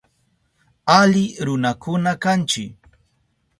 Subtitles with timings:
[0.99, 2.65] Ali runakuna kanchi.